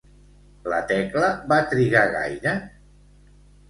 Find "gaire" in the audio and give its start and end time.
2.19-2.59